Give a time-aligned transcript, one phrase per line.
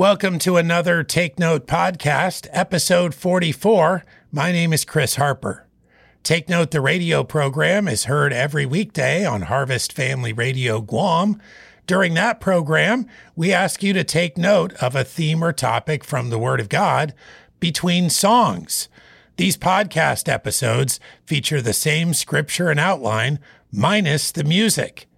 [0.00, 4.02] Welcome to another Take Note podcast, episode 44.
[4.32, 5.66] My name is Chris Harper.
[6.22, 11.38] Take Note, the radio program, is heard every weekday on Harvest Family Radio Guam.
[11.86, 16.30] During that program, we ask you to take note of a theme or topic from
[16.30, 17.12] the Word of God
[17.60, 18.88] between songs.
[19.36, 23.38] These podcast episodes feature the same scripture and outline,
[23.70, 25.10] minus the music.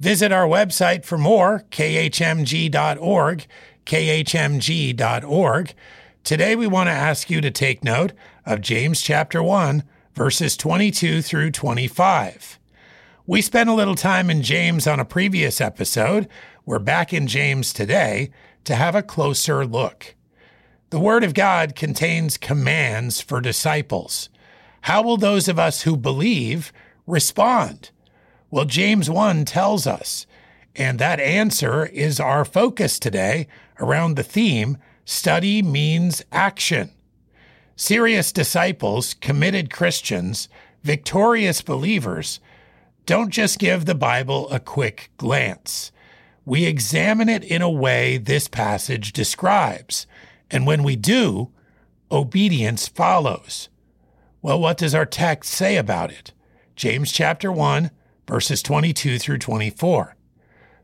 [0.00, 3.46] Visit our website for more, khmg.org,
[3.90, 5.74] khmg.org.
[6.22, 8.12] Today we want to ask you to take note
[8.46, 9.82] of James chapter 1,
[10.14, 12.60] verses 22 through 25.
[13.26, 16.28] We spent a little time in James on a previous episode.
[16.64, 18.30] We're back in James today
[18.62, 20.14] to have a closer look.
[20.90, 24.28] The Word of God contains commands for disciples.
[24.82, 26.72] How will those of us who believe
[27.08, 27.90] respond?
[28.52, 30.26] Well, James 1 tells us,
[30.76, 33.48] and that answer is our focus today
[33.80, 36.92] around the theme study means action.
[37.74, 40.48] Serious disciples, committed Christians,
[40.82, 42.40] victorious believers
[43.06, 45.90] don't just give the Bible a quick glance.
[46.44, 50.06] We examine it in a way this passage describes.
[50.48, 51.50] And when we do,
[52.12, 53.68] obedience follows.
[54.42, 56.32] Well, what does our text say about it?
[56.76, 57.90] James chapter 1,
[58.28, 60.14] verses 22 through 24.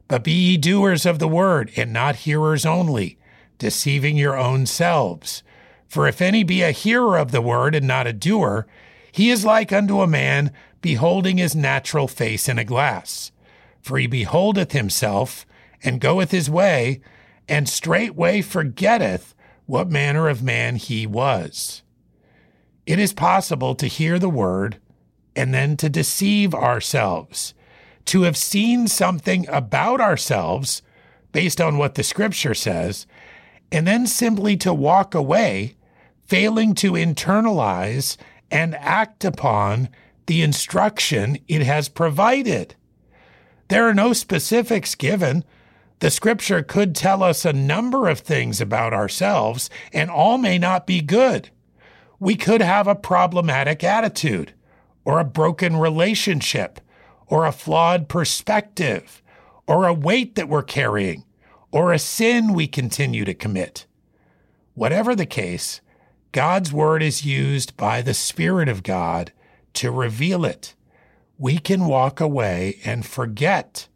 [0.08, 3.18] But be ye doers of the word, and not hearers only,
[3.58, 5.42] deceiving your own selves.
[5.88, 8.66] For if any be a hearer of the word and not a doer,
[9.10, 13.32] he is like unto a man beholding his natural face in a glass.
[13.80, 15.46] For he beholdeth himself,
[15.82, 17.00] and goeth his way,
[17.48, 19.34] and straightway forgetteth
[19.66, 21.82] what manner of man he was.
[22.86, 24.78] It is possible to hear the word
[25.34, 27.52] and then to deceive ourselves,
[28.06, 30.82] to have seen something about ourselves
[31.32, 33.06] based on what the scripture says,
[33.70, 35.76] and then simply to walk away,
[36.24, 38.16] failing to internalize
[38.50, 39.88] and act upon
[40.26, 42.74] the instruction it has provided.
[43.68, 45.44] There are no specifics given.
[45.98, 50.86] The scripture could tell us a number of things about ourselves, and all may not
[50.86, 51.50] be good.
[52.18, 54.52] We could have a problematic attitude,
[55.04, 56.80] or a broken relationship,
[57.28, 59.22] or a flawed perspective,
[59.66, 61.24] or a weight that we're carrying,
[61.72, 63.86] or a sin we continue to commit.
[64.74, 65.80] Whatever the case,
[66.32, 69.32] God's word is used by the Spirit of God
[69.74, 70.74] to reveal it.
[71.38, 73.88] We can walk away and forget.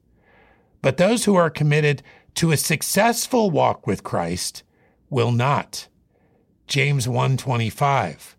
[0.83, 2.03] But those who are committed
[2.37, 4.63] to a successful walk with Christ
[5.11, 5.89] will not.
[6.67, 8.37] James 1:25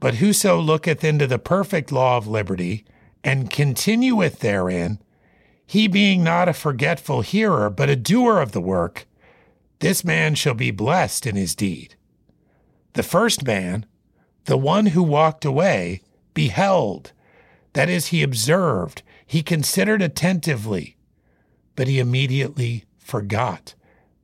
[0.00, 2.84] But whoso looketh into the perfect law of liberty
[3.24, 4.98] and continueth therein
[5.68, 9.06] he being not a forgetful hearer, but a doer of the work,
[9.80, 11.94] this man shall be blessed in his deed.
[12.94, 13.84] The first man,
[14.46, 16.00] the one who walked away,
[16.32, 17.12] beheld,
[17.74, 20.96] that is, he observed, he considered attentively,
[21.76, 23.74] but he immediately forgot.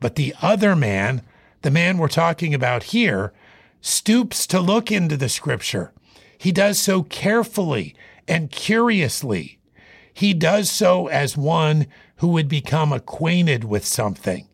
[0.01, 1.21] But the other man,
[1.61, 3.35] the man we're talking about here,
[3.83, 5.93] stoops to look into the scripture.
[6.39, 7.95] He does so carefully
[8.27, 9.59] and curiously
[10.15, 11.87] he does so as one
[12.17, 14.49] who would become acquainted with something.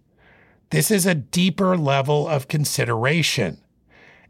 [0.71, 3.59] This is a deeper level of consideration.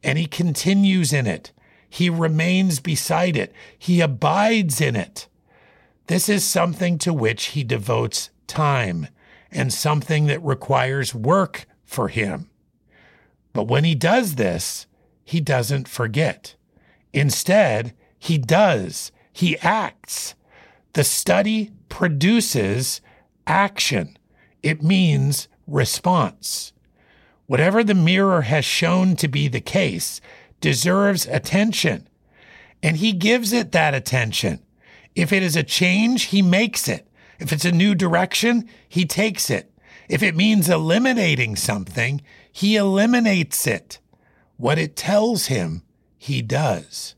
[0.02, 1.52] And he continues in it.
[1.88, 3.52] He remains beside it.
[3.78, 5.28] He abides in it.
[6.08, 9.06] This is something to which he devotes time
[9.52, 12.50] and something that requires work for him.
[13.52, 14.86] But when he does this,
[15.24, 16.56] he doesn't forget.
[17.12, 19.12] Instead, he does.
[19.32, 20.34] He acts.
[20.92, 23.00] The study produces
[23.46, 24.18] action.
[24.62, 26.72] It means response.
[27.46, 30.20] Whatever the mirror has shown to be the case
[30.60, 32.08] deserves attention,
[32.82, 34.60] and he gives it that attention.
[35.14, 37.08] If it is a change, he makes it.
[37.38, 39.72] If it's a new direction, he takes it.
[40.08, 42.20] If it means eliminating something,
[42.52, 43.98] he eliminates it.
[44.56, 45.82] What it tells him,
[46.18, 47.15] he does.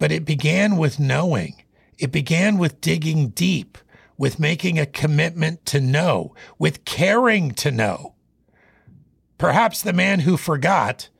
[0.00, 1.62] But it began with knowing.
[1.98, 3.76] It began with digging deep,
[4.16, 8.14] with making a commitment to know, with caring to know.
[9.36, 11.10] Perhaps the man who forgot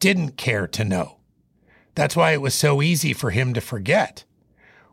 [0.00, 1.18] didn't care to know.
[1.94, 4.24] That's why it was so easy for him to forget.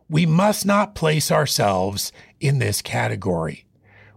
[0.10, 3.66] We must not place ourselves in this category.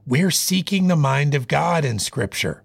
[0.05, 2.65] We're seeking the mind of God in Scripture.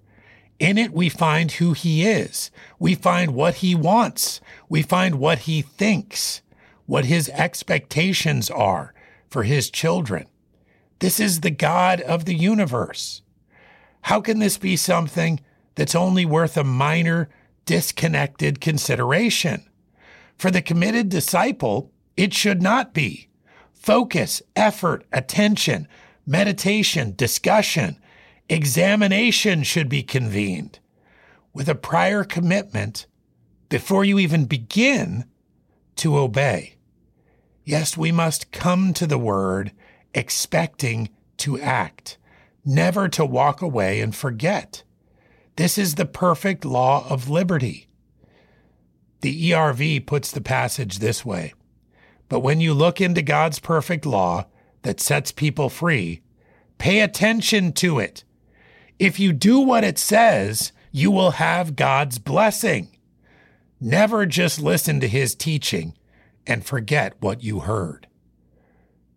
[0.57, 2.49] In it, we find who He is.
[2.79, 4.41] We find what He wants.
[4.69, 6.41] We find what He thinks
[6.87, 8.93] what his expectations are
[9.29, 10.25] for his children.
[10.99, 13.21] This is the God of the universe.
[14.01, 15.39] How can this be something
[15.75, 17.29] that's only worth a minor,
[17.65, 19.69] disconnected consideration?
[20.37, 23.29] For the committed disciple, it should not be.
[23.73, 25.87] Focus, effort, attention,
[26.25, 27.99] meditation, discussion,
[28.49, 30.79] examination should be convened
[31.53, 33.07] with a prior commitment
[33.69, 35.25] before you even begin
[35.97, 36.76] to obey.
[37.67, 39.73] Yes, we must come to the word
[40.13, 42.17] expecting to act,
[42.63, 44.83] never to walk away and forget.
[45.57, 47.87] This is the perfect law of liberty.
[49.19, 51.53] The ERV puts the passage this way
[52.29, 54.45] But when you look into God's perfect law
[54.83, 56.21] that sets people free,
[56.77, 58.23] pay attention to it.
[58.97, 62.97] If you do what it says, you will have God's blessing.
[63.81, 65.96] Never just listen to his teaching
[66.47, 68.07] and forget what you heard.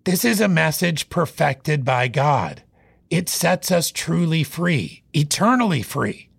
[0.05, 2.62] This is a message perfected by God.
[3.09, 6.31] It sets us truly free, eternally free.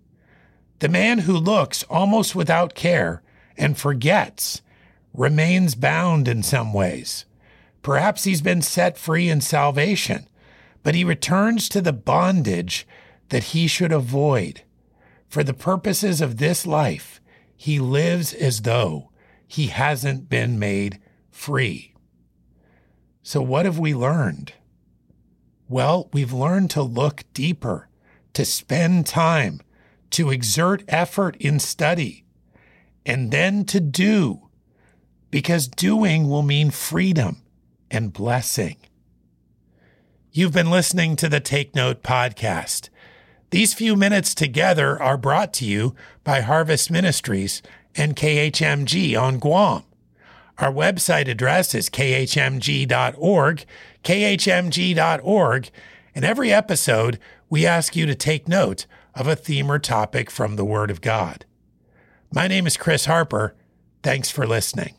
[0.80, 3.22] The man who looks almost without care
[3.56, 4.62] and forgets
[5.14, 7.24] remains bound in some ways.
[7.82, 10.26] Perhaps he's been set free in salvation,
[10.82, 12.86] but he returns to the bondage
[13.28, 14.62] that he should avoid.
[15.28, 17.20] For the purposes of this life,
[17.56, 19.11] he lives as though
[19.52, 20.98] he hasn't been made
[21.30, 21.92] free.
[23.22, 24.54] So, what have we learned?
[25.68, 27.90] Well, we've learned to look deeper,
[28.32, 29.60] to spend time,
[30.12, 32.24] to exert effort in study,
[33.04, 34.48] and then to do,
[35.30, 37.42] because doing will mean freedom
[37.90, 38.78] and blessing.
[40.30, 42.88] You've been listening to the Take Note podcast.
[43.50, 45.94] These few minutes together are brought to you
[46.24, 47.60] by Harvest Ministries
[47.96, 49.84] and KHMG on Guam.
[50.58, 53.64] Our website address is khmg.org,
[54.04, 55.70] khmg.org,
[56.14, 57.18] and every episode
[57.48, 61.00] we ask you to take note of a theme or topic from the Word of
[61.00, 61.44] God.
[62.32, 63.54] My name is Chris Harper.
[64.02, 64.94] Thanks for listening.